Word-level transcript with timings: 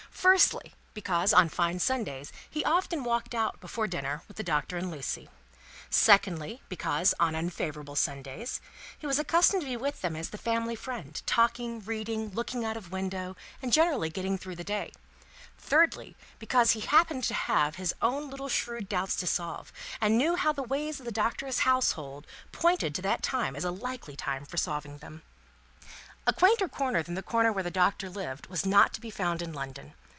Firstly, 0.13 0.75
because, 0.93 1.33
on 1.33 1.49
fine 1.49 1.79
Sundays, 1.79 2.31
he 2.47 2.63
often 2.63 3.03
walked 3.03 3.33
out, 3.33 3.59
before 3.59 3.87
dinner, 3.87 4.21
with 4.27 4.37
the 4.37 4.43
Doctor 4.43 4.77
and 4.77 4.91
Lucie; 4.91 5.29
secondly, 5.89 6.61
because, 6.69 7.15
on 7.19 7.33
unfavourable 7.33 7.95
Sundays, 7.95 8.61
he 8.99 9.07
was 9.07 9.17
accustomed 9.17 9.63
to 9.63 9.67
be 9.67 9.75
with 9.75 10.01
them 10.01 10.15
as 10.15 10.29
the 10.29 10.37
family 10.37 10.75
friend, 10.75 11.19
talking, 11.25 11.79
reading, 11.79 12.29
looking 12.35 12.63
out 12.63 12.77
of 12.77 12.91
window, 12.91 13.35
and 13.63 13.73
generally 13.73 14.11
getting 14.11 14.37
through 14.37 14.55
the 14.57 14.63
day; 14.63 14.93
thirdly, 15.57 16.15
because 16.37 16.71
he 16.71 16.81
happened 16.81 17.23
to 17.23 17.33
have 17.33 17.77
his 17.77 17.95
own 17.99 18.29
little 18.29 18.49
shrewd 18.49 18.87
doubts 18.87 19.15
to 19.15 19.25
solve, 19.25 19.73
and 19.99 20.19
knew 20.19 20.35
how 20.35 20.51
the 20.53 20.61
ways 20.61 20.99
of 20.99 21.05
the 21.07 21.11
Doctor's 21.11 21.59
household 21.59 22.27
pointed 22.51 22.93
to 22.93 23.01
that 23.01 23.23
time 23.23 23.55
as 23.55 23.63
a 23.63 23.71
likely 23.71 24.15
time 24.15 24.45
for 24.45 24.57
solving 24.57 24.99
them. 24.99 25.23
A 26.27 26.33
quainter 26.33 26.67
corner 26.69 27.01
than 27.01 27.15
the 27.15 27.23
corner 27.23 27.51
where 27.51 27.63
the 27.63 27.71
Doctor 27.71 28.07
lived, 28.07 28.45
was 28.45 28.67
not 28.67 28.93
to 28.93 29.01
be 29.01 29.09
found 29.09 29.41
in 29.41 29.51
London. 29.51 29.95